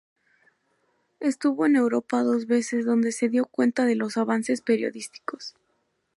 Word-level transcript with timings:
Estuvo 1.19 1.67
en 1.67 1.75
Europa 1.75 2.23
dos 2.23 2.47
veces 2.47 2.85
donde 2.87 3.11
se 3.11 3.29
dio 3.29 3.45
cuenta 3.45 3.85
de 3.85 3.93
los 3.93 4.17
avances 4.17 4.61
periodísticos. 4.61 5.53